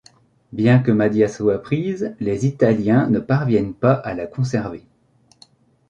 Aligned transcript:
Bien 0.51 0.79
que 0.79 0.89
Mahdia 0.91 1.27
soit 1.27 1.61
prise, 1.61 2.15
les 2.19 2.47
Italiens 2.47 3.07
ne 3.07 3.19
parviennent 3.19 3.75
pas 3.75 3.93
à 3.93 4.15
la 4.15 4.25
conserver. 4.25 4.83